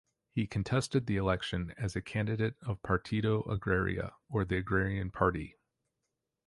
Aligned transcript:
He 0.31 0.47
contested 0.47 1.05
the 1.05 1.17
election 1.17 1.75
as 1.77 1.95
a 1.95 2.01
candidate 2.01 2.55
of 2.63 2.81
"Partido 2.81 3.45
Agraria", 3.47 4.13
or 4.29 4.43
the 4.43 4.57
Agrarian 4.57 5.11
Party. 5.11 5.57